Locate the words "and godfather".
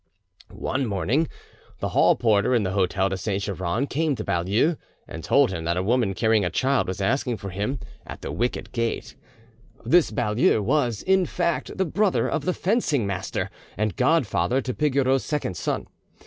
13.77-14.59